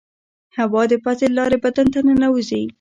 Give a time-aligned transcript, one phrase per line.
[0.57, 2.63] هوا د پزې له لارې بدن ته ننوزي.